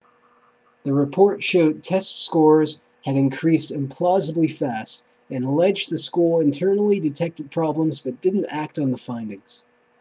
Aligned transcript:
the 0.83 0.91
report 0.91 1.43
showed 1.43 1.83
test 1.83 2.25
scores 2.25 2.81
had 3.05 3.15
increased 3.15 3.69
implausibly 3.71 4.51
fast 4.51 5.05
and 5.29 5.45
alleged 5.45 5.91
the 5.91 5.97
school 5.99 6.39
internally 6.39 6.99
detected 6.99 7.51
problems 7.51 7.99
but 7.99 8.19
didn't 8.19 8.47
act 8.49 8.79
on 8.79 8.89
the 8.89 8.97
findings 8.97 9.63